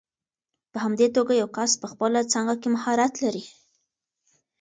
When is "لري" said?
3.23-3.43